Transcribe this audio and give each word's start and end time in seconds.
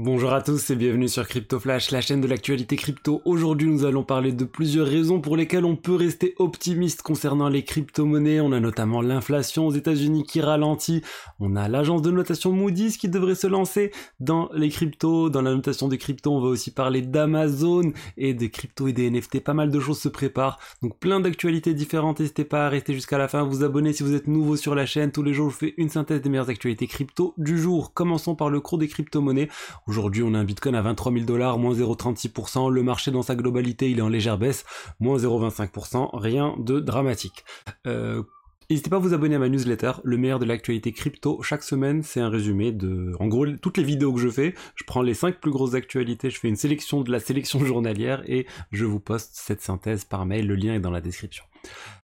Bonjour 0.00 0.32
à 0.32 0.42
tous 0.42 0.70
et 0.70 0.76
bienvenue 0.76 1.08
sur 1.08 1.26
Crypto 1.26 1.58
Flash, 1.58 1.90
la 1.90 2.00
chaîne 2.00 2.20
de 2.20 2.28
l'actualité 2.28 2.76
crypto. 2.76 3.20
Aujourd'hui, 3.24 3.68
nous 3.68 3.84
allons 3.84 4.04
parler 4.04 4.30
de 4.30 4.44
plusieurs 4.44 4.86
raisons 4.86 5.20
pour 5.20 5.36
lesquelles 5.36 5.64
on 5.64 5.74
peut 5.74 5.96
rester 5.96 6.36
optimiste 6.38 7.02
concernant 7.02 7.48
les 7.48 7.64
crypto-monnaies. 7.64 8.40
On 8.40 8.52
a 8.52 8.60
notamment 8.60 9.02
l'inflation 9.02 9.66
aux 9.66 9.72
États-Unis 9.72 10.22
qui 10.22 10.40
ralentit. 10.40 11.02
On 11.40 11.56
a 11.56 11.66
l'agence 11.66 12.00
de 12.02 12.12
notation 12.12 12.52
Moody's 12.52 12.96
qui 12.96 13.08
devrait 13.08 13.34
se 13.34 13.48
lancer 13.48 13.90
dans 14.20 14.50
les 14.54 14.68
cryptos. 14.68 15.30
Dans 15.30 15.42
la 15.42 15.52
notation 15.52 15.88
des 15.88 15.98
cryptos, 15.98 16.32
on 16.32 16.40
va 16.40 16.46
aussi 16.46 16.70
parler 16.70 17.02
d'Amazon 17.02 17.92
et 18.16 18.34
des 18.34 18.50
cryptos 18.50 18.86
et 18.86 18.92
des 18.92 19.10
NFT. 19.10 19.40
Pas 19.40 19.54
mal 19.54 19.68
de 19.68 19.80
choses 19.80 19.98
se 19.98 20.08
préparent. 20.08 20.60
Donc 20.80 20.96
plein 21.00 21.18
d'actualités 21.18 21.74
différentes. 21.74 22.20
N'hésitez 22.20 22.44
pas 22.44 22.66
à 22.66 22.68
rester 22.68 22.94
jusqu'à 22.94 23.18
la 23.18 23.26
fin, 23.26 23.42
vous 23.42 23.64
abonner 23.64 23.92
si 23.92 24.04
vous 24.04 24.14
êtes 24.14 24.28
nouveau 24.28 24.54
sur 24.54 24.76
la 24.76 24.86
chaîne. 24.86 25.10
Tous 25.10 25.24
les 25.24 25.34
jours, 25.34 25.50
je 25.50 25.56
fais 25.56 25.74
une 25.76 25.88
synthèse 25.88 26.22
des 26.22 26.28
meilleures 26.28 26.50
actualités 26.50 26.86
crypto 26.86 27.34
du 27.36 27.58
jour. 27.58 27.94
Commençons 27.94 28.36
par 28.36 28.48
le 28.48 28.60
cours 28.60 28.78
des 28.78 28.86
crypto-monnaies. 28.86 29.48
Aujourd'hui, 29.88 30.22
on 30.22 30.34
a 30.34 30.38
un 30.38 30.44
Bitcoin 30.44 30.74
à 30.74 30.82
23 30.82 31.12
000 31.12 31.24
dollars, 31.24 31.58
moins 31.58 31.72
0,36%. 31.72 32.70
Le 32.70 32.82
marché 32.82 33.10
dans 33.10 33.22
sa 33.22 33.34
globalité, 33.34 33.90
il 33.90 33.98
est 33.98 34.02
en 34.02 34.10
légère 34.10 34.36
baisse, 34.36 34.66
moins 35.00 35.16
0,25%. 35.16 36.10
Rien 36.12 36.54
de 36.58 36.78
dramatique. 36.78 37.44
Euh, 37.86 38.22
N'hésitez 38.70 38.90
pas 38.90 38.96
à 38.96 38.98
vous 38.98 39.14
abonner 39.14 39.36
à 39.36 39.38
ma 39.38 39.48
newsletter, 39.48 39.92
le 40.04 40.18
meilleur 40.18 40.38
de 40.38 40.44
l'actualité 40.44 40.92
crypto. 40.92 41.42
Chaque 41.42 41.62
semaine, 41.62 42.02
c'est 42.02 42.20
un 42.20 42.28
résumé 42.28 42.70
de, 42.70 43.14
en 43.18 43.26
gros, 43.26 43.46
toutes 43.46 43.78
les 43.78 43.82
vidéos 43.82 44.12
que 44.12 44.20
je 44.20 44.28
fais. 44.28 44.54
Je 44.74 44.84
prends 44.84 45.00
les 45.00 45.14
5 45.14 45.40
plus 45.40 45.50
grosses 45.50 45.72
actualités, 45.72 46.28
je 46.28 46.38
fais 46.38 46.48
une 46.48 46.56
sélection 46.56 47.00
de 47.00 47.10
la 47.10 47.18
sélection 47.18 47.58
journalière 47.64 48.22
et 48.26 48.46
je 48.70 48.84
vous 48.84 49.00
poste 49.00 49.30
cette 49.32 49.62
synthèse 49.62 50.04
par 50.04 50.26
mail. 50.26 50.46
Le 50.46 50.54
lien 50.54 50.74
est 50.74 50.80
dans 50.80 50.90
la 50.90 51.00
description. 51.00 51.44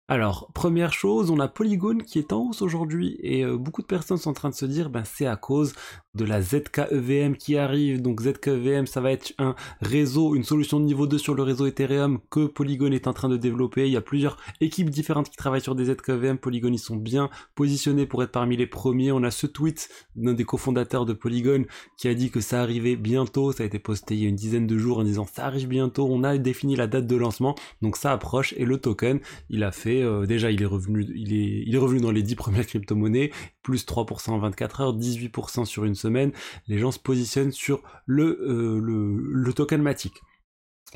Alors, 0.06 0.50
première 0.52 0.92
chose, 0.92 1.30
on 1.30 1.38
a 1.40 1.48
Polygon 1.48 1.96
qui 1.96 2.18
est 2.18 2.34
en 2.34 2.48
hausse 2.48 2.60
aujourd'hui 2.60 3.16
et 3.22 3.42
euh, 3.42 3.56
beaucoup 3.56 3.80
de 3.80 3.86
personnes 3.86 4.18
sont 4.18 4.28
en 4.28 4.34
train 4.34 4.50
de 4.50 4.54
se 4.54 4.66
dire, 4.66 4.90
ben 4.90 5.02
c'est 5.02 5.24
à 5.24 5.36
cause 5.36 5.72
de 6.14 6.26
la 6.26 6.42
ZKEVM 6.42 7.36
qui 7.36 7.56
arrive. 7.56 8.02
Donc 8.02 8.20
ZKEVM, 8.20 8.86
ça 8.86 9.00
va 9.00 9.12
être 9.12 9.32
un 9.38 9.54
réseau, 9.80 10.34
une 10.34 10.44
solution 10.44 10.78
de 10.78 10.84
niveau 10.84 11.06
2 11.06 11.16
sur 11.16 11.34
le 11.34 11.42
réseau 11.42 11.64
Ethereum 11.64 12.20
que 12.28 12.44
Polygon 12.44 12.92
est 12.92 13.06
en 13.06 13.14
train 13.14 13.30
de 13.30 13.38
développer. 13.38 13.86
Il 13.86 13.92
y 13.94 13.96
a 13.96 14.02
plusieurs 14.02 14.36
équipes 14.60 14.90
différentes 14.90 15.30
qui 15.30 15.38
travaillent 15.38 15.62
sur 15.62 15.74
des 15.74 15.86
ZKEVM. 15.86 16.36
Polygon, 16.36 16.70
ils 16.70 16.78
sont 16.78 16.96
bien 16.96 17.30
positionnés 17.54 18.04
pour 18.04 18.22
être 18.22 18.30
parmi 18.30 18.58
les 18.58 18.66
premiers. 18.66 19.10
On 19.10 19.22
a 19.22 19.30
ce 19.30 19.46
tweet 19.46 19.88
d'un 20.16 20.34
des 20.34 20.44
cofondateurs 20.44 21.06
de 21.06 21.14
Polygon 21.14 21.64
qui 21.96 22.08
a 22.08 22.14
dit 22.14 22.30
que 22.30 22.42
ça 22.42 22.60
arrivait 22.60 22.96
bientôt. 22.96 23.52
Ça 23.52 23.62
a 23.62 23.66
été 23.66 23.78
posté 23.78 24.16
il 24.16 24.22
y 24.22 24.26
a 24.26 24.28
une 24.28 24.36
dizaine 24.36 24.66
de 24.66 24.76
jours 24.76 24.98
en 24.98 25.04
disant 25.04 25.24
ça 25.24 25.46
arrive 25.46 25.68
bientôt. 25.68 26.06
On 26.10 26.24
a 26.24 26.36
défini 26.36 26.76
la 26.76 26.88
date 26.88 27.06
de 27.06 27.16
lancement, 27.16 27.54
donc 27.80 27.96
ça 27.96 28.12
approche 28.12 28.52
et 28.58 28.66
le 28.66 28.76
token, 28.76 29.20
il 29.48 29.64
a 29.64 29.72
fait 29.72 29.93
euh, 30.02 30.26
déjà, 30.26 30.50
il 30.50 30.62
est 30.62 30.66
revenu, 30.66 31.06
il 31.14 31.32
est, 31.32 31.64
il 31.66 31.74
est 31.74 31.78
revenu 31.78 32.00
dans 32.00 32.10
les 32.10 32.22
10 32.22 32.34
premières 32.36 32.66
crypto-monnaies, 32.66 33.30
plus 33.62 33.86
3% 33.86 34.30
en 34.30 34.38
24 34.38 34.80
heures, 34.80 34.96
18% 34.96 35.64
sur 35.64 35.84
une 35.84 35.94
semaine. 35.94 36.32
Les 36.68 36.78
gens 36.78 36.90
se 36.90 36.98
positionnent 36.98 37.52
sur 37.52 37.82
le, 38.06 38.38
euh, 38.42 38.80
le, 38.80 39.16
le 39.16 39.52
token 39.52 39.82
Matic. 39.82 40.14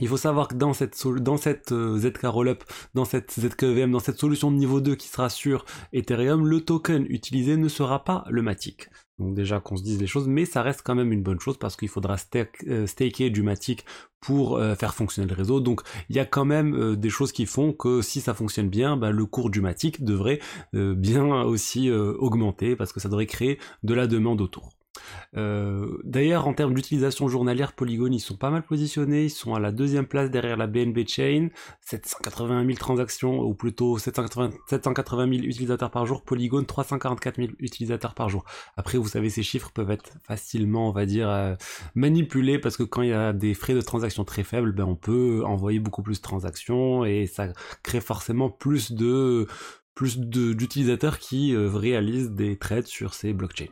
Il 0.00 0.08
faut 0.08 0.16
savoir 0.16 0.48
que 0.48 0.54
dans 0.54 0.72
cette, 0.72 1.06
dans 1.06 1.36
cette 1.36 1.72
euh, 1.72 1.98
ZK 1.98 2.22
Rollup, 2.24 2.64
dans 2.94 3.04
cette 3.04 3.32
ZKVM, 3.32 3.90
dans 3.90 3.98
cette 3.98 4.18
solution 4.18 4.50
de 4.50 4.56
niveau 4.56 4.80
2 4.80 4.94
qui 4.94 5.08
sera 5.08 5.28
sur 5.28 5.64
Ethereum, 5.92 6.46
le 6.46 6.60
token 6.60 7.04
utilisé 7.08 7.56
ne 7.56 7.68
sera 7.68 8.04
pas 8.04 8.24
le 8.28 8.42
Matic. 8.42 8.88
Donc 9.18 9.34
déjà 9.34 9.58
qu'on 9.58 9.76
se 9.76 9.82
dise 9.82 10.00
les 10.00 10.06
choses, 10.06 10.28
mais 10.28 10.44
ça 10.44 10.62
reste 10.62 10.82
quand 10.84 10.94
même 10.94 11.12
une 11.12 11.24
bonne 11.24 11.40
chose 11.40 11.58
parce 11.58 11.76
qu'il 11.76 11.88
faudra 11.88 12.16
euh, 12.68 12.86
staker 12.86 13.30
du 13.30 13.42
Matic 13.42 13.84
pour 14.20 14.56
euh, 14.56 14.76
faire 14.76 14.94
fonctionner 14.94 15.26
le 15.26 15.34
réseau. 15.34 15.58
Donc 15.58 15.80
il 16.08 16.14
y 16.14 16.20
a 16.20 16.24
quand 16.24 16.44
même 16.44 16.94
des 16.94 17.10
choses 17.10 17.32
qui 17.32 17.46
font 17.46 17.72
que 17.72 18.00
si 18.00 18.20
ça 18.20 18.34
fonctionne 18.34 18.68
bien, 18.68 18.96
bah, 18.96 19.10
le 19.10 19.26
cours 19.26 19.50
du 19.50 19.60
Matic 19.60 20.04
devrait 20.04 20.38
bien 20.72 21.42
aussi 21.42 21.90
augmenter 21.90 22.76
parce 22.76 22.92
que 22.92 23.00
ça 23.00 23.08
devrait 23.08 23.26
créer 23.26 23.58
de 23.82 23.94
la 23.94 24.06
demande 24.06 24.40
autour. 24.40 24.77
Euh, 25.36 25.98
d'ailleurs, 26.04 26.46
en 26.46 26.54
termes 26.54 26.74
d'utilisation 26.74 27.28
journalière, 27.28 27.74
Polygon, 27.74 28.10
ils 28.10 28.20
sont 28.20 28.36
pas 28.36 28.50
mal 28.50 28.62
positionnés. 28.62 29.24
Ils 29.24 29.30
sont 29.30 29.54
à 29.54 29.60
la 29.60 29.72
deuxième 29.72 30.06
place 30.06 30.30
derrière 30.30 30.56
la 30.56 30.66
BNB 30.66 31.06
Chain. 31.06 31.48
780 31.80 32.66
000 32.66 32.78
transactions, 32.78 33.40
ou 33.40 33.54
plutôt 33.54 33.98
780, 33.98 34.50
780 34.68 35.28
000 35.30 35.44
utilisateurs 35.44 35.90
par 35.90 36.06
jour. 36.06 36.22
Polygon, 36.24 36.64
344 36.64 37.36
000 37.36 37.48
utilisateurs 37.58 38.14
par 38.14 38.28
jour. 38.28 38.44
Après, 38.76 38.98
vous 38.98 39.08
savez, 39.08 39.30
ces 39.30 39.42
chiffres 39.42 39.70
peuvent 39.72 39.90
être 39.90 40.12
facilement, 40.26 40.88
on 40.88 40.92
va 40.92 41.06
dire, 41.06 41.28
euh, 41.28 41.54
manipulés 41.94 42.58
parce 42.58 42.76
que 42.76 42.82
quand 42.82 43.02
il 43.02 43.10
y 43.10 43.12
a 43.12 43.32
des 43.32 43.54
frais 43.54 43.74
de 43.74 43.80
transaction 43.80 44.24
très 44.24 44.44
faibles, 44.44 44.72
ben, 44.72 44.84
on 44.84 44.96
peut 44.96 45.42
envoyer 45.44 45.78
beaucoup 45.78 46.02
plus 46.02 46.18
de 46.18 46.22
transactions 46.22 47.04
et 47.04 47.26
ça 47.26 47.48
crée 47.82 48.00
forcément 48.00 48.50
plus 48.50 48.92
de 48.92 49.46
plus 49.94 50.18
d'utilisateurs 50.20 51.18
qui 51.18 51.52
euh, 51.54 51.70
réalisent 51.70 52.30
des 52.30 52.56
trades 52.56 52.86
sur 52.86 53.14
ces 53.14 53.32
blockchains. 53.32 53.66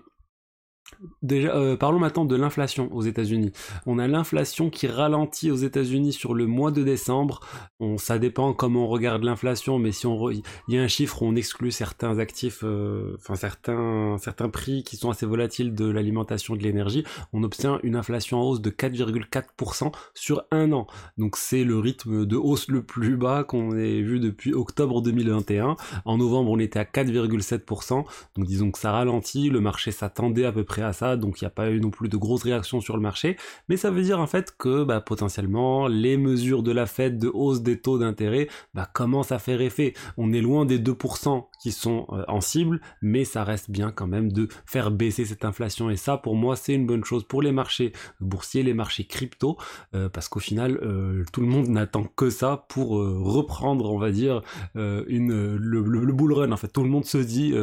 Déjà, 1.23 1.55
euh, 1.57 1.77
parlons 1.77 1.99
maintenant 1.99 2.25
de 2.25 2.37
l'inflation 2.37 2.89
aux 2.95 3.03
États-Unis. 3.03 3.53
On 3.85 3.99
a 3.99 4.07
l'inflation 4.07 4.71
qui 4.71 4.87
ralentit 4.87 5.51
aux 5.51 5.57
États-Unis 5.57 6.13
sur 6.13 6.35
le 6.35 6.47
mois 6.47 6.71
de 6.71 6.83
décembre. 6.83 7.41
On, 7.81 7.99
ça 7.99 8.19
dépend 8.19 8.53
comment 8.55 8.85
on 8.85 8.89
regarde 8.89 9.23
l'inflation, 9.23 9.79
mais 9.79 9.93
si 9.93 10.07
on 10.07 10.31
il 10.31 10.43
y 10.69 10.79
a 10.79 10.83
un 10.83 10.89
chiffre 10.89 11.23
où 11.23 11.27
on 11.27 11.35
exclut 11.37 11.71
certains 11.71 12.19
actifs, 12.19 12.61
euh, 12.65 13.17
enfin 13.19 13.35
certains 13.35 14.17
certains 14.19 14.49
prix 14.49 14.83
qui 14.85 14.97
sont 14.97 15.11
assez 15.11 15.27
volatiles 15.27 15.75
de 15.75 15.87
l'alimentation 15.87 16.57
de 16.57 16.63
l'énergie, 16.63 17.05
on 17.33 17.43
obtient 17.43 17.79
une 17.83 17.97
inflation 17.97 18.39
en 18.39 18.45
hausse 18.45 18.61
de 18.61 18.71
4,4% 18.71 19.93
sur 20.15 20.45
un 20.51 20.73
an. 20.73 20.87
Donc 21.19 21.37
c'est 21.37 21.65
le 21.65 21.79
rythme 21.79 22.25
de 22.25 22.37
hausse 22.37 22.69
le 22.69 22.83
plus 22.83 23.17
bas 23.17 23.45
qu'on 23.45 23.77
ait 23.77 24.01
vu 24.01 24.21
depuis 24.21 24.55
octobre 24.55 25.03
2021. 25.03 25.77
En 26.05 26.19
novembre, 26.19 26.51
on 26.51 26.59
était 26.59 26.79
à 26.79 26.85
4,7%. 26.85 28.05
Donc 28.37 28.47
disons 28.47 28.71
que 28.71 28.79
ça 28.79 28.93
ralentit. 28.93 29.51
Le 29.51 29.61
marché 29.61 29.91
s'attendait 29.91 30.45
à 30.45 30.53
peu 30.53 30.65
près 30.65 30.76
à 30.83 30.93
ça, 30.93 31.17
donc 31.17 31.41
il 31.41 31.45
n'y 31.45 31.49
a 31.49 31.51
pas 31.51 31.71
eu 31.71 31.81
non 31.81 31.91
plus 31.91 32.09
de 32.09 32.17
grosses 32.17 32.43
réactions 32.43 32.81
sur 32.81 32.97
le 32.97 33.03
marché, 33.03 33.37
mais 33.69 33.77
ça 33.77 33.91
veut 33.91 34.03
dire 34.03 34.21
en 34.21 34.27
fait 34.27 34.55
que 34.57 34.85
bah, 34.85 35.01
potentiellement 35.01 35.89
les 35.89 36.17
mesures 36.17 36.63
de 36.63 36.73
la 36.73 36.87
Fed 36.87 37.19
de 37.19 37.29
hausse 37.29 37.63
des 37.63 37.81
taux 37.81 37.99
d'intérêt 37.99 38.49
bah, 38.75 38.89
commencent 38.93 39.33
à 39.33 39.39
faire 39.39 39.61
effet. 39.61 39.95
On 40.17 40.33
est 40.33 40.41
loin 40.41 40.65
des 40.65 40.79
2% 40.79 41.45
qui 41.61 41.73
sont 41.73 42.07
euh, 42.13 42.25
en 42.29 42.41
cible, 42.41 42.81
mais 43.03 43.25
ça 43.25 43.45
reste 43.45 43.71
bien 43.71 43.91
quand 43.91 44.07
même 44.07 44.33
de 44.33 44.49
faire 44.67 44.91
baisser 44.91 45.25
cette 45.25 45.45
inflation, 45.45 45.91
et 45.91 45.97
ça 45.97 46.17
pour 46.17 46.37
moi 46.37 46.57
c'est 46.57 46.75
une 46.75 46.87
bonne 46.87 47.05
chose 47.05 47.25
pour 47.25 47.43
les 47.43 47.53
marchés 47.53 47.93
boursiers, 48.21 48.63
les 48.63 48.75
marchés 48.75 49.05
crypto, 49.05 49.57
euh, 49.95 50.09
parce 50.09 50.29
qu'au 50.29 50.41
final 50.41 50.79
euh, 50.83 51.25
tout 51.33 51.41
le 51.41 51.47
monde 51.47 51.69
n'attend 51.69 52.05
que 52.05 52.31
ça 52.31 52.67
pour 52.69 52.91
reprendre, 52.91 53.93
on 53.93 53.99
va 53.99 54.11
dire, 54.11 54.43
une, 54.75 55.57
le, 55.57 55.81
le, 55.81 56.13
bull 56.13 56.33
run. 56.33 56.53
En 56.53 56.57
fait, 56.57 56.69
tout 56.69 56.83
le 56.83 56.89
monde 56.89 57.05
se 57.05 57.19
dit 57.19 57.55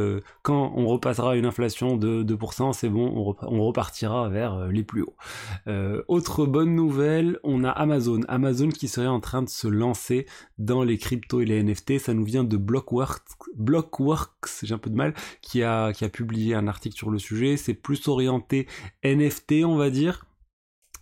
quand 0.41 0.73
on 0.75 0.87
repassera 0.87 1.35
une 1.35 1.45
inflation 1.45 1.97
de 1.97 2.23
2%, 2.23 2.73
c'est 2.73 2.89
bon 2.89 3.02
on, 3.03 3.65
repartira 3.65 4.29
vers 4.29 4.53
euh, 4.55 4.71
les 4.71 4.83
plus 4.83 5.03
hauts. 5.03 5.15
Euh, 5.67 6.03
autre 6.07 6.45
bonne 6.45 6.75
nouvelle, 6.75 7.39
on 7.43 7.63
a 7.63 7.69
Amazon. 7.69 8.21
Amazon 8.27 8.69
qui 8.69 8.87
serait 8.87 9.07
en 9.07 9.19
train 9.19 9.41
de 9.41 9.49
se 9.49 9.67
lancer 9.67 10.25
dans 10.57 10.83
les 10.83 10.97
cryptos 10.97 11.41
et 11.41 11.45
les 11.45 11.63
NFT. 11.63 11.99
Ça 11.99 12.13
nous 12.13 12.23
vient 12.23 12.43
de 12.43 12.57
Blockworks, 12.57 13.23
Blockworks 13.55 14.63
j'ai 14.63 14.73
un 14.73 14.77
peu 14.77 14.89
de 14.89 14.95
mal, 14.95 15.13
qui 15.41 15.63
a, 15.63 15.93
qui 15.93 16.05
a 16.05 16.09
publié 16.09 16.55
un 16.55 16.67
article 16.67 16.95
sur 16.95 17.09
le 17.09 17.19
sujet. 17.19 17.57
C'est 17.57 17.73
plus 17.73 18.07
orienté 18.07 18.67
NFT, 19.03 19.63
on 19.65 19.75
va 19.75 19.89
dire. 19.89 20.25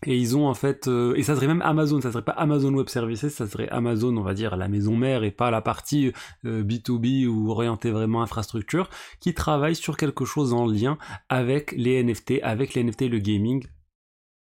Et 0.06 0.17
ils 0.17 0.35
ont 0.35 0.47
en 0.47 0.53
fait, 0.56 0.88
euh, 0.88 1.13
et 1.16 1.23
ça 1.23 1.35
serait 1.35 1.47
même 1.47 1.62
Amazon, 1.62 2.01
ça 2.01 2.12
serait 2.12 2.23
pas 2.23 2.31
Amazon 2.31 2.73
Web 2.73 2.89
Services, 2.89 3.28
ça 3.28 3.47
serait 3.47 3.69
Amazon, 3.69 4.16
on 4.17 4.23
va 4.23 4.34
dire, 4.34 4.57
la 4.57 4.67
maison 4.67 4.95
mère 4.95 5.23
et 5.23 5.29
pas 5.29 5.51
la 5.51 5.62
partie 5.62 6.12
B2B 6.44 7.25
euh, 7.25 7.28
ou 7.28 7.51
orientée 7.51 7.91
vraiment 7.91 8.23
infrastructure, 8.23 8.89
qui 9.19 9.35
travaille 9.35 9.75
sur 9.75 9.97
quelque 9.97 10.25
chose 10.25 10.53
en 10.53 10.66
lien 10.66 10.97
avec 11.29 11.72
les 11.73 12.03
NFT, 12.03 12.39
avec 12.41 12.73
les 12.73 12.84
NFT 12.84 13.03
et 13.03 13.09
le 13.09 13.19
gaming, 13.19 13.63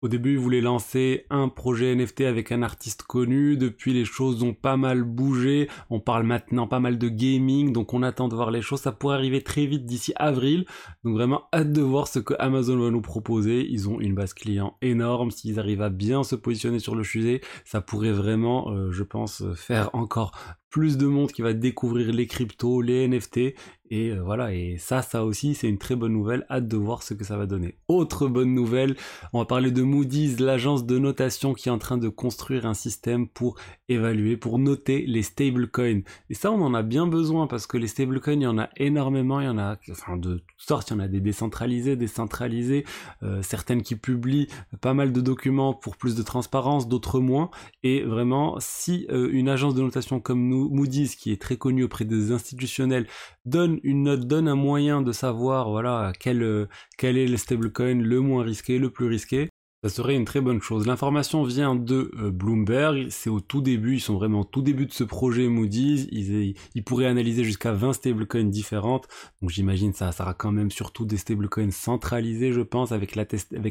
au 0.04 0.10
début, 0.10 0.34
ils 0.34 0.40
voulaient 0.40 0.62
lancer 0.62 1.26
un 1.32 1.50
projet 1.50 1.96
NFT 1.96 2.22
avec 2.22 2.52
un 2.52 2.62
artiste 2.62 3.02
connu. 3.02 3.58
Depuis, 3.58 3.94
les 3.94 4.06
choses 4.06 4.44
ont 4.44 4.54
pas 4.54 4.78
mal 4.78 5.04
bougé. 5.04 5.68
On 5.90 6.00
parle 6.00 6.24
maintenant 6.24 6.68
pas 6.68 6.80
mal 6.80 7.00
de 7.00 7.10
gaming, 7.10 7.74
donc 7.74 7.96
on 7.96 8.04
attend 8.04 8.28
de 8.28 8.36
voir 8.36 8.52
les 8.52 8.62
choses. 8.62 8.82
Ça 8.82 8.92
pourrait 8.92 9.16
arriver 9.16 9.42
très 9.42 9.66
vite 9.66 9.86
d'ici 9.86 10.14
avril. 10.16 10.66
Donc 11.04 11.16
vraiment, 11.16 11.46
hâte 11.52 11.72
de 11.72 11.82
voir 11.82 12.08
ce 12.08 12.20
que 12.20 12.36
Amazon 12.38 12.78
va 12.78 12.92
nous 12.92 13.02
proposer. 13.02 13.66
Ils 13.68 13.90
ont 13.90 14.00
une 14.00 14.14
base 14.14 14.36
client 14.36 14.78
énorme. 14.84 15.32
S'ils 15.32 15.60
arrivent 15.60 15.82
à 15.82 15.90
bien 15.90 16.24
se 16.24 16.36
positionner 16.36 16.80
sur 16.80 16.94
le 16.94 17.04
sujet, 17.04 17.42
ça 17.66 17.82
pourrait 17.82 18.12
vraiment, 18.12 18.70
euh, 18.70 18.92
je 18.92 19.04
pense, 19.04 19.44
faire 19.56 19.90
encore 19.94 20.32
plus 20.70 20.98
de 20.98 21.08
monde 21.08 21.32
qui 21.32 21.42
va 21.42 21.54
découvrir 21.54 22.12
les 22.12 22.28
cryptos, 22.28 22.82
les 22.82 23.08
NFT 23.08 23.56
et 23.90 24.12
euh, 24.12 24.22
voilà. 24.22 24.54
Et 24.54 24.78
ça 24.78 25.02
ça 25.02 25.24
aussi 25.24 25.56
c'est 25.56 25.70
une 25.70 25.78
très 25.78 25.96
bonne 25.96 26.14
nouvelle, 26.14 26.46
hâte 26.50 26.68
de 26.68 26.78
voir 26.78 27.04
ce 27.04 27.14
que 27.14 27.24
ça 27.24 27.38
va 27.38 27.46
donner. 27.46 27.76
Autre 27.88 28.28
bonne 28.28 28.54
nouvelle, 28.54 28.96
on 29.34 29.40
va 29.40 29.46
parler 29.46 29.72
de 29.72 29.82
Moody's, 29.82 30.40
l'agence 30.40 30.86
de 30.86 31.00
notation 31.00 31.54
qui 31.54 31.70
est 31.70 31.72
en 31.72 31.78
train 31.78 31.98
de 31.98 32.10
construire 32.10 32.66
un 32.66 32.74
système 32.74 33.28
pour 33.28 33.56
évaluer, 33.88 34.36
pour 34.36 34.60
noter 34.60 35.06
les 35.08 35.24
stablecoins. 35.24 36.02
Et 36.30 36.34
ça 36.34 36.52
on 36.52 36.62
en 36.62 36.74
a 36.74 36.84
bien 36.84 37.08
besoin 37.08 37.48
parce 37.48 37.66
que 37.66 37.78
les 37.78 37.88
stablecoins, 37.88 38.34
il 38.34 38.44
y 38.44 38.48
en 38.48 38.58
a 38.58 38.70
énormément, 38.78 39.40
il 39.40 39.46
y 39.46 39.50
en 39.50 39.58
a 39.58 39.78
enfin 39.90 40.18
de 40.18 40.38
toutes 40.38 40.68
sortes, 40.68 40.90
il 40.90 40.94
y 40.94 40.98
en 40.98 41.00
a 41.00 41.08
des 41.08 41.22
décentralisés, 41.22 41.96
décentralisés, 41.96 42.86
euh, 43.24 43.42
certaines 43.42 43.84
qui 43.84 43.96
publient 43.96 44.48
pas 44.82 44.94
mal 44.94 45.14
de 45.14 45.22
documents 45.22 45.74
pour 45.74 45.96
plus 45.96 46.16
de 46.16 46.24
transparence, 46.24 46.88
d'autres 46.88 47.20
moins. 47.20 47.50
Et 47.84 48.04
vraiment 48.04 48.58
si 48.60 49.08
euh, 49.10 49.30
une 49.32 49.50
agence 49.50 49.76
de 49.76 49.82
notation 49.82 50.20
comme 50.20 50.48
nous 50.48 50.57
Moody's, 50.58 51.16
qui 51.16 51.32
est 51.32 51.42
très 51.42 51.58
connu 51.58 51.84
auprès 51.84 52.06
des 52.06 52.32
institutionnels, 52.32 53.08
donne 53.46 53.80
une 53.84 54.04
note, 54.04 54.28
donne 54.28 54.48
un 54.48 54.56
moyen 54.56 55.02
de 55.02 55.12
savoir 55.12 55.70
voilà 55.70 56.14
quel, 56.20 56.44
euh, 56.44 56.68
quel 56.98 57.18
est 57.18 57.28
le 57.28 57.38
stablecoin 57.38 57.96
le 57.96 58.20
moins 58.22 58.44
risqué, 58.44 58.80
le 58.80 58.90
plus 58.90 59.08
risqué, 59.08 59.50
Ça 59.84 59.90
serait 59.90 60.16
une 60.16 60.26
très 60.26 60.42
bonne 60.42 60.60
chose. 60.60 60.88
L'information 60.88 61.44
vient 61.44 61.76
de 61.76 62.10
euh, 62.18 62.32
Bloomberg, 62.32 63.10
c'est 63.12 63.30
au 63.30 63.40
tout 63.40 63.62
début, 63.62 63.98
ils 63.98 64.00
sont 64.00 64.16
vraiment 64.16 64.40
au 64.40 64.44
tout 64.44 64.64
début 64.64 64.88
de 64.88 64.92
ce 64.92 65.04
projet 65.04 65.48
Moody's, 65.48 66.08
ils, 66.12 66.84
pourraient 66.84 67.06
analyser 67.06 67.44
jusqu'à 67.44 67.74
20 67.74 67.94
stablecoins 67.94 68.50
différentes, 68.50 69.08
donc 69.40 69.52
j'imagine 69.52 69.94
ça 69.94 70.12
sera 70.12 70.34
quand 70.34 70.52
même 70.52 70.72
surtout 70.72 71.06
des 71.06 71.18
stablecoins 71.18 71.70
centralisés 71.70 72.54
je 72.54 72.62
pense, 72.62 72.92
avec 72.92 73.16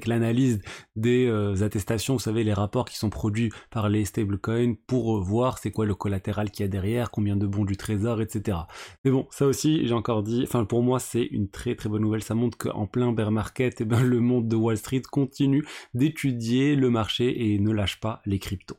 l'analyse 0.07 0.61
des 0.95 1.27
euh, 1.27 1.65
attestations, 1.65 2.15
vous 2.15 2.21
savez 2.21 2.45
les 2.45 2.53
rapports 2.53 2.85
qui 2.85 2.99
sont 2.99 3.11
produits 3.11 3.51
par 3.71 3.89
les 3.89 4.05
stablecoins 4.05 4.75
pour 4.87 5.21
voir 5.21 5.59
c'est 5.59 5.73
quoi 5.73 5.87
le 5.87 5.97
collatéral 5.97 6.53
qu'il 6.53 6.63
y 6.63 6.67
a 6.67 6.69
derrière, 6.69 7.11
combien 7.11 7.35
de 7.35 7.49
bons 7.49 7.65
du 7.65 7.77
trésor, 7.77 8.21
etc. 8.21 8.59
Mais 9.05 9.11
bon, 9.11 9.27
ça 9.31 9.45
aussi 9.45 9.85
j'ai 9.89 9.95
encore 9.95 10.23
dit, 10.23 10.45
enfin 10.45 10.65
pour 10.67 10.85
moi 10.85 11.01
c'est 11.01 11.25
une 11.25 11.49
très 11.49 11.75
très 11.75 11.89
bonne 11.89 12.03
nouvelle, 12.03 12.23
ça 12.23 12.37
montre 12.37 12.57
qu'en 12.57 12.87
plein 12.87 13.11
bear 13.11 13.33
market, 13.33 13.81
eh 13.81 13.85
ben, 13.85 14.05
le 14.05 14.21
monde 14.21 14.47
de 14.47 14.55
Wall 14.55 14.77
Street 14.77 15.03
continue 15.11 15.65
d'étudier 15.97 16.77
le 16.77 16.91
marché 16.91 17.53
et 17.53 17.59
ne 17.59 17.73
lâche 17.73 18.01
pas 18.01 18.21
les 18.27 18.39
cryptos. 18.39 18.79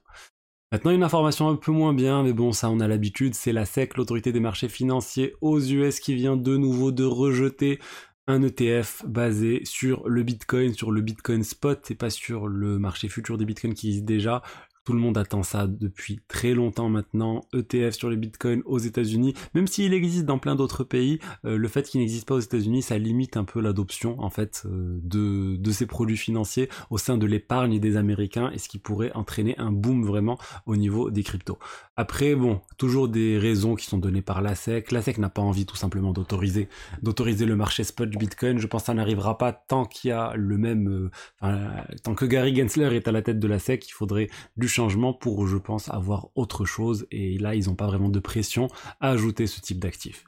Maintenant, 0.71 0.91
une 0.91 1.03
information 1.03 1.47
un 1.47 1.55
peu 1.55 1.71
moins 1.71 1.93
bien, 1.93 2.23
mais 2.23 2.33
bon, 2.33 2.51
ça 2.51 2.69
on 2.69 2.81
a 2.81 2.87
l'habitude, 2.87 3.35
c'est 3.35 3.53
la 3.53 3.65
SEC, 3.65 3.95
l'autorité 3.95 4.33
des 4.33 4.41
marchés 4.41 4.67
financiers 4.67 5.33
aux 5.39 5.61
US, 5.61 6.01
qui 6.01 6.13
vient 6.13 6.35
de 6.35 6.57
nouveau 6.57 6.91
de 6.91 7.05
rejeter 7.05 7.79
un 8.27 8.43
ETF 8.43 9.05
basé 9.07 9.61
sur 9.63 10.09
le 10.09 10.23
Bitcoin, 10.23 10.73
sur 10.73 10.91
le 10.91 10.99
Bitcoin 11.01 11.43
spot 11.43 11.89
et 11.89 11.95
pas 11.95 12.09
sur 12.09 12.47
le 12.47 12.77
marché 12.77 13.07
futur 13.07 13.37
des 13.37 13.45
Bitcoins 13.45 13.73
qui 13.73 13.87
existe 13.87 14.05
déjà. 14.05 14.41
Tout 14.87 14.93
le 14.93 14.99
monde 14.99 15.17
attend 15.17 15.43
ça 15.43 15.67
depuis 15.67 16.21
très 16.29 16.53
longtemps 16.53 16.87
maintenant. 16.87 17.43
ETF 17.53 17.93
sur 17.93 18.09
les 18.09 18.15
bitcoins 18.15 18.61
aux 18.63 18.77
États-Unis, 18.77 19.33
même 19.53 19.67
s'il 19.67 19.93
existe 19.93 20.23
dans 20.23 20.39
plein 20.39 20.55
d'autres 20.55 20.85
pays, 20.85 21.19
euh, 21.43 21.57
le 21.57 21.67
fait 21.67 21.83
qu'il 21.83 21.99
n'existe 21.99 22.25
pas 22.25 22.35
aux 22.35 22.39
États-Unis, 22.39 22.83
ça 22.83 22.97
limite 22.97 23.35
un 23.35 23.43
peu 23.43 23.59
l'adoption 23.59 24.17
en 24.21 24.29
fait 24.29 24.63
euh, 24.65 24.97
de, 25.03 25.57
de 25.57 25.71
ces 25.71 25.87
produits 25.87 26.15
financiers 26.15 26.69
au 26.89 26.97
sein 26.97 27.17
de 27.17 27.25
l'épargne 27.25 27.81
des 27.81 27.97
Américains 27.97 28.49
et 28.53 28.59
ce 28.59 28.69
qui 28.69 28.79
pourrait 28.79 29.11
entraîner 29.13 29.57
un 29.57 29.73
boom 29.73 30.05
vraiment 30.05 30.37
au 30.65 30.77
niveau 30.77 31.11
des 31.11 31.21
cryptos. 31.23 31.59
Après, 31.97 32.35
bon, 32.35 32.61
toujours 32.77 33.09
des 33.09 33.37
raisons 33.37 33.75
qui 33.75 33.87
sont 33.87 33.97
données 33.97 34.21
par 34.21 34.41
la 34.41 34.55
SEC. 34.55 34.91
La 34.91 35.01
SEC 35.01 35.17
n'a 35.17 35.29
pas 35.29 35.41
envie 35.41 35.65
tout 35.65 35.75
simplement 35.75 36.13
d'autoriser 36.13 36.69
d'autoriser 37.01 37.45
le 37.45 37.57
marché 37.57 37.83
spot 37.83 38.09
du 38.09 38.17
Bitcoin. 38.17 38.59
Je 38.59 38.67
pense 38.67 38.83
que 38.83 38.85
ça 38.85 38.93
n'arrivera 38.93 39.37
pas 39.37 39.51
tant 39.51 39.83
qu'il 39.83 40.11
y 40.11 40.11
a 40.11 40.33
le 40.35 40.57
même, 40.57 41.09
euh, 41.43 41.67
tant 42.03 42.13
que 42.13 42.25
Gary 42.25 42.55
Gensler 42.55 42.95
est 42.95 43.07
à 43.09 43.11
la 43.11 43.21
tête 43.21 43.39
de 43.39 43.47
la 43.47 43.59
SEC. 43.59 43.85
Il 43.89 43.91
faudrait 43.91 44.29
du 44.55 44.69
pour, 45.13 45.47
je 45.47 45.57
pense, 45.57 45.89
avoir 45.89 46.29
autre 46.35 46.65
chose. 46.65 47.07
Et 47.11 47.37
là, 47.37 47.55
ils 47.55 47.67
n'ont 47.67 47.75
pas 47.75 47.87
vraiment 47.87 48.09
de 48.09 48.19
pression 48.19 48.67
à 48.99 49.09
ajouter 49.09 49.47
ce 49.47 49.61
type 49.61 49.79
d'actifs. 49.79 50.25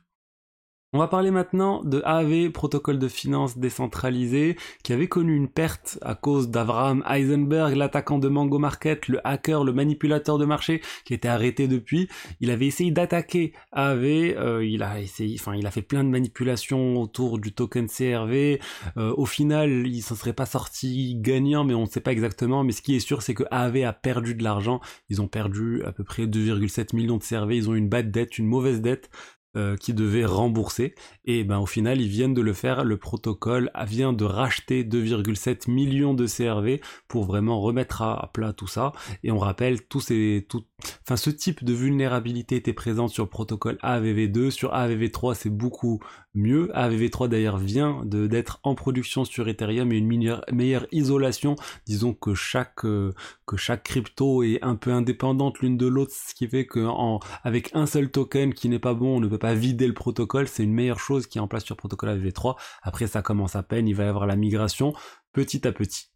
On 0.91 0.97
va 0.97 1.07
parler 1.07 1.29
maintenant 1.29 1.83
de 1.83 2.01
AAV, 2.03 2.49
protocole 2.49 2.97
de 2.97 3.07
finance 3.07 3.59
décentralisé, 3.59 4.57
qui 4.81 4.91
avait 4.91 5.07
connu 5.07 5.35
une 5.35 5.47
perte 5.47 5.99
à 6.01 6.15
cause 6.15 6.49
d'Avraham 6.49 7.03
Heisenberg, 7.07 7.75
l'attaquant 7.75 8.17
de 8.17 8.27
Mango 8.27 8.57
Market, 8.57 9.07
le 9.07 9.19
hacker, 9.23 9.63
le 9.63 9.71
manipulateur 9.71 10.39
de 10.39 10.45
marché, 10.45 10.81
qui 11.05 11.13
était 11.13 11.27
arrêté 11.27 11.67
depuis. 11.67 12.09
Il 12.39 12.49
avait 12.49 12.65
essayé 12.65 12.89
d'attaquer 12.89 13.53
AAV, 13.71 14.03
euh, 14.03 14.65
il 14.65 14.81
a 14.81 15.71
fait 15.71 15.83
plein 15.83 16.03
de 16.03 16.09
manipulations 16.09 16.99
autour 16.99 17.37
du 17.37 17.53
token 17.53 17.85
CRV. 17.85 18.59
Euh, 18.97 19.13
au 19.15 19.27
final, 19.27 19.85
il 19.85 20.01
s'en 20.01 20.15
serait 20.15 20.33
pas 20.33 20.47
sorti 20.47 21.17
gagnant, 21.19 21.65
mais 21.65 21.75
on 21.75 21.81
ne 21.81 21.89
sait 21.89 22.01
pas 22.01 22.13
exactement. 22.13 22.63
Mais 22.63 22.71
ce 22.71 22.81
qui 22.81 22.95
est 22.95 22.99
sûr, 22.99 23.21
c'est 23.21 23.35
que 23.35 23.43
AAV 23.51 23.83
a 23.83 23.93
perdu 23.93 24.33
de 24.33 24.43
l'argent. 24.43 24.81
Ils 25.09 25.21
ont 25.21 25.27
perdu 25.27 25.83
à 25.85 25.91
peu 25.91 26.03
près 26.03 26.25
2,7 26.25 26.95
millions 26.95 27.17
de 27.17 27.23
CRV. 27.23 27.55
Ils 27.55 27.69
ont 27.69 27.75
une 27.75 27.89
bad 27.89 28.09
dette, 28.09 28.39
une 28.39 28.47
mauvaise 28.47 28.81
dette. 28.81 29.11
Euh, 29.57 29.77
qui 29.77 29.95
devait 29.95 30.25
rembourser. 30.25 30.93
Et 31.25 31.43
ben 31.43 31.57
au 31.57 31.65
final 31.65 31.99
ils 31.99 32.07
viennent 32.07 32.35
de 32.35 32.41
le 32.41 32.53
faire. 32.53 32.83
Le 32.83 32.97
protocole 32.97 33.71
vient 33.87 34.13
de 34.13 34.23
racheter 34.23 34.83
2,7 34.83 35.71
millions 35.71 36.13
de 36.13 36.27
CRV 36.27 36.81
pour 37.07 37.23
vraiment 37.23 37.59
remettre 37.59 38.03
à 38.03 38.29
plat 38.31 38.53
tout 38.53 38.67
ça. 38.67 38.91
Et 39.23 39.31
on 39.31 39.39
rappelle 39.39 39.81
tous 39.87 40.01
ces 40.01 40.45
tout 40.47 40.65
enfin 41.01 41.17
ce 41.17 41.31
type 41.31 41.63
de 41.63 41.73
vulnérabilité 41.73 42.57
était 42.57 42.73
présente 42.73 43.09
sur 43.09 43.23
le 43.23 43.29
protocole 43.29 43.79
AVV2 43.81 44.51
sur 44.51 44.71
AVV3 44.71 45.33
c'est 45.33 45.49
beaucoup 45.49 45.99
mieux. 46.35 46.69
AVV3 46.75 47.27
d'ailleurs 47.27 47.57
vient 47.57 48.03
d'être 48.05 48.59
en 48.61 48.75
production 48.75 49.25
sur 49.25 49.49
Ethereum 49.49 49.91
et 49.91 49.97
une 49.97 50.05
meilleure, 50.05 50.45
meilleure 50.51 50.85
isolation. 50.91 51.55
Disons 51.87 52.13
que 52.13 52.35
chaque 52.35 52.85
euh, 52.85 53.13
que 53.47 53.57
chaque 53.57 53.81
crypto 53.81 54.43
est 54.43 54.59
un 54.61 54.75
peu 54.75 54.91
indépendante 54.91 55.57
l'une 55.57 55.75
de 55.75 55.87
l'autre 55.87 56.13
ce 56.13 56.35
qui 56.35 56.47
fait 56.47 56.67
que 56.67 56.81
en, 56.81 57.19
avec 57.43 57.71
un 57.73 57.87
seul 57.87 58.11
token 58.11 58.53
qui 58.53 58.69
n'est 58.69 58.77
pas 58.77 58.93
bon 58.93 59.17
on 59.17 59.19
ne 59.19 59.27
peut 59.27 59.38
pas 59.39 59.53
vider 59.55 59.87
le 59.87 59.93
protocole, 59.93 60.47
c'est 60.47 60.63
une 60.63 60.73
meilleure 60.73 60.99
chose 60.99 61.27
qui 61.27 61.37
est 61.37 61.41
en 61.41 61.47
place 61.47 61.63
sur 61.65 61.75
le 61.75 61.79
protocole 61.79 62.09
AV3. 62.09 62.55
Après, 62.83 63.07
ça 63.07 63.21
commence 63.21 63.55
à 63.55 63.63
peine, 63.63 63.87
il 63.87 63.95
va 63.95 64.05
y 64.05 64.07
avoir 64.07 64.27
la 64.27 64.35
migration 64.35 64.93
petit 65.33 65.67
à 65.67 65.71
petit. 65.71 66.11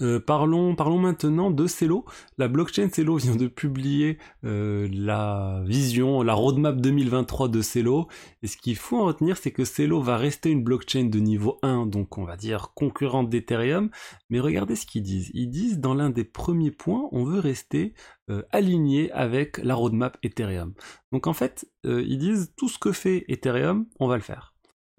Euh, 0.00 0.20
parlons, 0.20 0.74
parlons 0.76 0.98
maintenant 0.98 1.50
de 1.50 1.66
Celo. 1.66 2.04
La 2.38 2.48
blockchain 2.48 2.88
Celo 2.92 3.16
vient 3.16 3.34
de 3.34 3.48
publier 3.48 4.18
euh, 4.44 4.88
la 4.92 5.62
vision, 5.66 6.22
la 6.22 6.34
roadmap 6.34 6.76
2023 6.76 7.48
de 7.48 7.60
Celo. 7.60 8.06
Et 8.42 8.46
ce 8.46 8.56
qu'il 8.56 8.76
faut 8.76 8.98
en 8.98 9.04
retenir, 9.04 9.36
c'est 9.36 9.50
que 9.50 9.64
Celo 9.64 10.00
va 10.00 10.16
rester 10.16 10.50
une 10.50 10.62
blockchain 10.62 11.04
de 11.04 11.18
niveau 11.18 11.58
1, 11.62 11.86
donc 11.86 12.18
on 12.18 12.24
va 12.24 12.36
dire 12.36 12.72
concurrente 12.74 13.28
d'Ethereum. 13.28 13.90
Mais 14.30 14.40
regardez 14.40 14.76
ce 14.76 14.86
qu'ils 14.86 15.02
disent. 15.02 15.30
Ils 15.34 15.50
disent 15.50 15.80
dans 15.80 15.94
l'un 15.94 16.10
des 16.10 16.24
premiers 16.24 16.70
points, 16.70 17.08
on 17.10 17.24
veut 17.24 17.40
rester 17.40 17.94
euh, 18.30 18.42
aligné 18.52 19.10
avec 19.12 19.58
la 19.58 19.74
roadmap 19.74 20.16
Ethereum. 20.22 20.74
Donc 21.12 21.26
en 21.26 21.32
fait, 21.32 21.66
ils 21.84 22.18
disent 22.18 22.52
tout 22.56 22.68
ce 22.68 22.78
que 22.78 22.92
fait 22.92 23.24
Ethereum, 23.28 23.86
on 23.98 24.06
va 24.06 24.16
le 24.16 24.22
faire. 24.22 24.49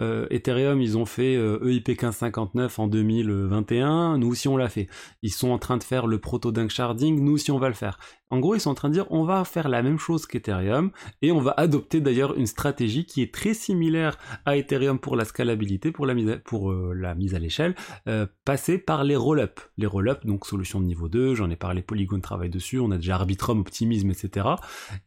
Euh, 0.01 0.27
Ethereum, 0.29 0.81
ils 0.81 0.97
ont 0.97 1.05
fait 1.05 1.33
EIP 1.33 1.39
euh, 1.39 1.59
e 1.61 1.81
1559 1.87 2.79
en 2.79 2.87
2021, 2.87 4.17
nous 4.17 4.27
aussi 4.27 4.47
on 4.47 4.57
l'a 4.57 4.69
fait. 4.69 4.87
Ils 5.21 5.31
sont 5.31 5.51
en 5.51 5.59
train 5.59 5.77
de 5.77 5.83
faire 5.83 6.07
le 6.07 6.19
proto 6.19 6.51
dunk 6.51 6.69
sharding, 6.69 7.23
nous 7.23 7.33
aussi 7.33 7.51
on 7.51 7.59
va 7.59 7.67
le 7.67 7.75
faire. 7.75 7.99
En 8.31 8.39
gros, 8.39 8.55
ils 8.55 8.61
sont 8.61 8.71
en 8.71 8.75
train 8.75 8.89
de 8.89 8.93
dire 8.93 9.05
on 9.09 9.23
va 9.23 9.43
faire 9.43 9.69
la 9.69 9.83
même 9.83 9.99
chose 9.99 10.25
qu'Ethereum 10.25 10.91
et 11.21 11.31
on 11.31 11.41
va 11.41 11.53
adopter 11.57 11.99
d'ailleurs 12.01 12.35
une 12.37 12.47
stratégie 12.47 13.05
qui 13.05 13.21
est 13.21 13.33
très 13.33 13.53
similaire 13.53 14.17
à 14.45 14.57
Ethereum 14.57 14.99
pour 14.99 15.15
la 15.15 15.25
scalabilité, 15.25 15.91
pour 15.91 16.05
la 16.05 16.13
mise 16.13 16.29
à, 16.29 16.37
euh, 16.53 17.39
l'échelle, 17.39 17.75
euh, 18.07 18.25
passer 18.45 18.77
par 18.77 19.03
les 19.03 19.15
roll-up. 19.15 19.59
Les 19.77 19.85
roll-up, 19.85 20.25
donc 20.25 20.45
solution 20.45 20.79
de 20.79 20.85
niveau 20.85 21.09
2, 21.09 21.35
j'en 21.35 21.49
ai 21.49 21.55
parlé, 21.55 21.81
Polygon 21.81 22.21
travaille 22.21 22.49
dessus, 22.49 22.79
on 22.79 22.91
a 22.91 22.95
déjà 22.95 23.15
Arbitrum, 23.15 23.59
Optimism, 23.59 24.09
etc. 24.09 24.47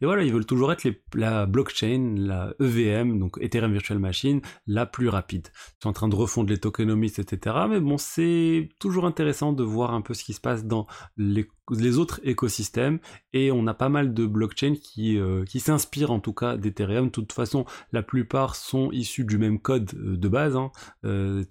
Et 0.01 0.05
voilà, 0.05 0.23
ils 0.23 0.31
veulent 0.31 0.45
toujours 0.45 0.71
être 0.71 0.87
la 1.13 1.47
blockchain, 1.47 2.15
la 2.17 2.53
EVM, 2.59 3.17
donc 3.17 3.37
Ethereum 3.41 3.73
Virtual 3.73 3.99
Machine, 3.99 4.41
la 4.67 4.85
plus 4.85 5.09
rapide. 5.09 5.47
Ils 5.51 5.83
sont 5.83 5.89
en 5.89 5.93
train 5.93 6.07
de 6.07 6.15
refondre 6.15 6.49
les 6.49 6.59
tokenomics, 6.59 7.17
etc. 7.17 7.55
Mais 7.69 7.79
bon, 7.79 7.97
c'est 7.97 8.69
toujours 8.79 9.05
intéressant 9.05 9.51
de 9.51 9.63
voir 9.63 9.93
un 9.93 10.01
peu 10.01 10.13
ce 10.13 10.23
qui 10.23 10.33
se 10.33 10.41
passe 10.41 10.65
dans 10.65 10.85
les 11.17 11.47
les 11.71 11.97
autres 11.97 12.19
écosystèmes 12.23 12.99
et 13.33 13.51
on 13.51 13.65
a 13.67 13.73
pas 13.73 13.89
mal 13.89 14.13
de 14.13 14.25
blockchains 14.25 14.75
qui, 14.75 15.17
euh, 15.17 15.43
s'inspirent 15.55 16.11
en 16.11 16.19
tout 16.19 16.33
cas 16.33 16.57
d'Ethereum. 16.57 17.05
De 17.05 17.11
toute 17.11 17.33
façon, 17.33 17.65
la 17.91 18.03
plupart 18.03 18.55
sont 18.55 18.91
issus 18.91 19.25
du 19.25 19.37
même 19.37 19.59
code 19.59 19.91
euh, 19.95 20.17
de 20.17 20.27
base. 20.27 20.55
Hein. 20.55 20.71
Euh, 21.05 21.43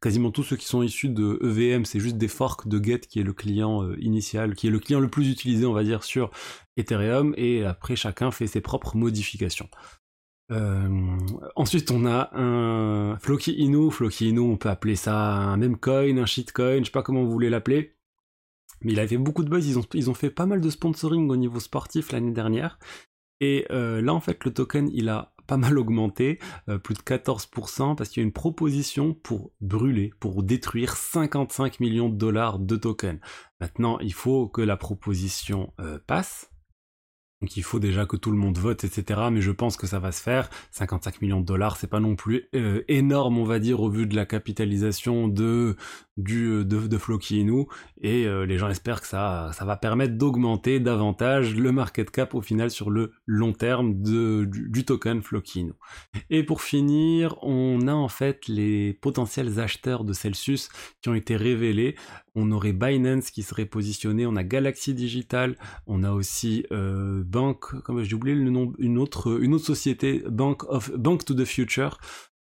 quasiment 0.00 0.30
tous 0.30 0.42
ceux 0.42 0.56
qui 0.56 0.66
sont 0.66 0.82
issus 0.82 1.08
de 1.08 1.38
EVM, 1.42 1.84
c'est 1.84 2.00
juste 2.00 2.16
des 2.16 2.28
forks 2.28 2.68
de 2.68 2.82
Get 2.82 3.00
qui 3.00 3.20
est 3.20 3.24
le 3.24 3.32
client 3.32 3.90
initial, 3.98 4.54
qui 4.54 4.66
est 4.66 4.70
le 4.70 4.78
client 4.78 5.00
le 5.00 5.08
plus 5.08 5.30
utilisé, 5.30 5.66
on 5.66 5.72
va 5.72 5.84
dire, 5.84 6.04
sur 6.04 6.30
Ethereum. 6.76 7.34
Et 7.36 7.64
après, 7.64 7.96
chacun 7.96 8.30
fait 8.30 8.46
ses 8.46 8.60
propres 8.60 8.96
modifications. 8.96 9.68
ensuite, 11.56 11.90
on 11.90 12.06
a 12.06 12.30
un 12.34 13.18
Floki 13.18 13.52
Inu. 13.52 13.90
Floki 13.90 14.30
Inu, 14.30 14.40
on 14.40 14.56
peut 14.56 14.70
appeler 14.70 14.96
ça 14.96 15.16
un 15.16 15.56
meme 15.56 15.76
coin, 15.76 16.16
un 16.16 16.26
shitcoin, 16.26 16.80
je 16.80 16.84
sais 16.86 16.90
pas 16.90 17.02
comment 17.02 17.24
vous 17.24 17.30
voulez 17.30 17.50
l'appeler. 17.50 17.94
Mais 18.82 18.92
il 18.92 19.00
a 19.00 19.06
fait 19.06 19.18
beaucoup 19.18 19.44
de 19.44 19.50
buzz, 19.50 19.66
ils 19.66 19.78
ont, 19.78 19.84
ils 19.94 20.10
ont 20.10 20.14
fait 20.14 20.30
pas 20.30 20.46
mal 20.46 20.60
de 20.60 20.70
sponsoring 20.70 21.28
au 21.28 21.36
niveau 21.36 21.60
sportif 21.60 22.12
l'année 22.12 22.32
dernière. 22.32 22.78
Et 23.40 23.66
euh, 23.70 24.00
là, 24.02 24.14
en 24.14 24.20
fait, 24.20 24.44
le 24.44 24.52
token, 24.52 24.90
il 24.92 25.08
a 25.08 25.32
pas 25.46 25.56
mal 25.56 25.78
augmenté, 25.78 26.38
euh, 26.68 26.78
plus 26.78 26.94
de 26.94 27.00
14%, 27.00 27.96
parce 27.96 28.10
qu'il 28.10 28.22
y 28.22 28.24
a 28.24 28.26
une 28.26 28.32
proposition 28.32 29.14
pour 29.14 29.52
brûler, 29.60 30.12
pour 30.20 30.42
détruire 30.42 30.94
55 30.94 31.80
millions 31.80 32.08
de 32.08 32.16
dollars 32.16 32.58
de 32.58 32.76
tokens. 32.76 33.18
Maintenant, 33.60 33.98
il 33.98 34.12
faut 34.12 34.46
que 34.48 34.60
la 34.60 34.76
proposition 34.76 35.72
euh, 35.80 35.98
passe. 36.06 36.50
Donc 37.40 37.56
il 37.56 37.62
faut 37.62 37.80
déjà 37.80 38.04
que 38.04 38.16
tout 38.16 38.30
le 38.30 38.36
monde 38.36 38.58
vote, 38.58 38.84
etc. 38.84 39.18
Mais 39.32 39.40
je 39.40 39.50
pense 39.50 39.78
que 39.78 39.86
ça 39.86 39.98
va 39.98 40.12
se 40.12 40.22
faire. 40.22 40.50
55 40.72 41.22
millions 41.22 41.40
de 41.40 41.46
dollars, 41.46 41.78
c'est 41.78 41.86
pas 41.86 41.98
non 41.98 42.14
plus 42.14 42.50
énorme, 42.86 43.38
on 43.38 43.44
va 43.44 43.58
dire, 43.58 43.80
au 43.80 43.88
vu 43.88 44.06
de 44.06 44.14
la 44.14 44.26
capitalisation 44.26 45.26
de 45.26 45.74
du 46.22 46.46
euh, 46.46 46.64
de, 46.64 46.86
de 46.86 46.98
Floki 46.98 47.40
Inu. 47.40 47.66
Et 48.00 48.26
euh, 48.26 48.46
les 48.46 48.58
gens 48.58 48.68
espèrent 48.68 49.00
que 49.00 49.06
ça 49.06 49.50
ça 49.52 49.64
va 49.64 49.76
permettre 49.76 50.14
d'augmenter 50.16 50.80
davantage 50.80 51.54
le 51.54 51.72
market 51.72 52.10
cap 52.10 52.34
au 52.34 52.40
final 52.40 52.70
sur 52.70 52.90
le 52.90 53.12
long 53.26 53.52
terme 53.52 54.00
de 54.00 54.44
du, 54.44 54.84
token 54.84 55.22
Floki 55.22 55.60
Inu. 55.60 55.72
Et 56.30 56.42
pour 56.42 56.62
finir, 56.62 57.36
on 57.42 57.86
a 57.86 57.92
en 57.92 58.08
fait 58.08 58.48
les 58.48 58.94
potentiels 58.94 59.60
acheteurs 59.60 60.04
de 60.04 60.12
Celsius 60.12 60.68
qui 61.02 61.08
ont 61.08 61.14
été 61.14 61.36
révélés 61.36 61.96
on 62.34 62.52
aurait 62.52 62.72
Binance 62.72 63.30
qui 63.30 63.42
serait 63.42 63.66
positionné, 63.66 64.26
on 64.26 64.36
a 64.36 64.44
Galaxy 64.44 64.94
Digital, 64.94 65.56
on 65.86 66.04
a 66.04 66.12
aussi 66.12 66.64
euh, 66.72 67.22
Bank, 67.24 67.80
comme 67.82 68.02
j'ai 68.02 68.14
oublié 68.14 68.36
le 68.36 68.50
nom, 68.50 68.72
une 68.78 68.98
autre, 68.98 69.40
une 69.42 69.54
autre 69.54 69.66
société, 69.66 70.22
Bank 70.28 70.64
of 70.68 70.92
Bank 70.96 71.24
to 71.24 71.34
the 71.34 71.44
Future. 71.44 71.98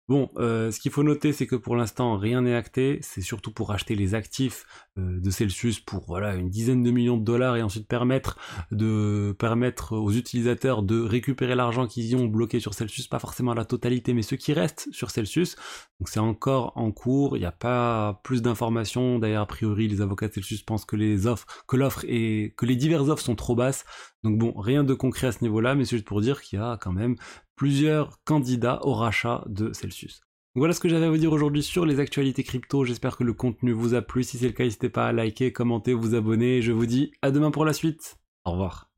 Bon, 0.08 0.28
euh, 0.36 0.72
ce 0.72 0.80
qu'il 0.80 0.90
faut 0.90 1.04
noter, 1.04 1.32
c'est 1.32 1.46
que 1.46 1.54
pour 1.54 1.76
l'instant, 1.76 2.16
rien 2.16 2.42
n'est 2.42 2.56
acté. 2.56 2.98
C'est 3.02 3.20
surtout 3.20 3.52
pour 3.52 3.70
acheter 3.70 3.94
les 3.94 4.16
actifs 4.16 4.66
euh, 4.98 5.20
de 5.20 5.30
Celsius 5.30 5.78
pour 5.78 6.04
voilà 6.06 6.34
une 6.34 6.50
dizaine 6.50 6.82
de 6.82 6.90
millions 6.90 7.16
de 7.16 7.24
dollars 7.24 7.56
et 7.56 7.62
ensuite 7.62 7.86
permettre 7.86 8.36
de 8.72 9.34
permettre 9.38 9.96
aux 9.96 10.10
utilisateurs 10.10 10.82
de 10.82 11.00
récupérer 11.00 11.54
l'argent 11.54 11.86
qu'ils 11.86 12.06
y 12.10 12.16
ont 12.16 12.26
bloqué 12.26 12.58
sur 12.58 12.74
Celsius, 12.74 13.06
pas 13.06 13.20
forcément 13.20 13.54
la 13.54 13.64
totalité, 13.64 14.12
mais 14.12 14.22
ceux 14.22 14.36
qui 14.36 14.52
restent 14.52 14.88
sur 14.90 15.12
Celsius. 15.12 15.54
Donc 16.00 16.08
c'est 16.08 16.20
encore 16.20 16.72
en 16.76 16.90
cours. 16.90 17.36
Il 17.36 17.40
n'y 17.40 17.46
a 17.46 17.52
pas 17.52 18.20
plus 18.24 18.42
d'informations. 18.42 19.20
D'ailleurs, 19.20 19.42
a 19.42 19.46
priori, 19.46 19.86
les 19.86 20.00
avocats 20.00 20.26
de 20.26 20.34
Celsius 20.34 20.62
pensent 20.62 20.84
que 20.84 20.96
les 20.96 21.28
offres, 21.28 21.46
que 21.68 21.76
l'offre 21.76 22.04
et 22.08 22.54
que 22.56 22.66
les 22.66 22.76
diverses 22.76 23.08
offres 23.08 23.22
sont 23.22 23.36
trop 23.36 23.54
basses. 23.54 23.84
Donc 24.24 24.36
bon, 24.36 24.52
rien 24.58 24.82
de 24.82 24.94
concret 24.94 25.28
à 25.28 25.32
ce 25.32 25.42
niveau-là, 25.42 25.76
mais 25.76 25.84
c'est 25.84 25.96
juste 25.96 26.08
pour 26.08 26.20
dire 26.20 26.42
qu'il 26.42 26.58
y 26.58 26.62
a 26.62 26.76
quand 26.80 26.92
même 26.92 27.16
plusieurs 27.62 28.18
candidats 28.24 28.80
au 28.82 28.92
rachat 28.92 29.44
de 29.46 29.72
Celsius. 29.72 30.20
Voilà 30.56 30.74
ce 30.74 30.80
que 30.80 30.88
j'avais 30.88 31.06
à 31.06 31.10
vous 31.10 31.16
dire 31.16 31.32
aujourd'hui 31.32 31.62
sur 31.62 31.86
les 31.86 32.00
actualités 32.00 32.42
crypto. 32.42 32.84
J'espère 32.84 33.16
que 33.16 33.22
le 33.22 33.34
contenu 33.34 33.70
vous 33.70 33.94
a 33.94 34.02
plu. 34.02 34.24
Si 34.24 34.36
c'est 34.36 34.48
le 34.48 34.52
cas, 34.52 34.64
n'hésitez 34.64 34.88
pas 34.88 35.06
à 35.06 35.12
liker, 35.12 35.52
commenter, 35.52 35.94
vous 35.94 36.16
abonner. 36.16 36.60
Je 36.60 36.72
vous 36.72 36.86
dis 36.86 37.12
à 37.22 37.30
demain 37.30 37.52
pour 37.52 37.64
la 37.64 37.72
suite. 37.72 38.16
Au 38.44 38.50
revoir. 38.50 38.91